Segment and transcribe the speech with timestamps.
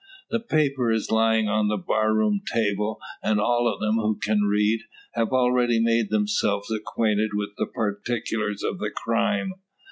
[0.31, 4.47] The paper is lying on the bar room table; and all of them, who can
[4.49, 4.79] read,
[5.13, 9.53] have already made themselves acquainted with the particulars of the crime.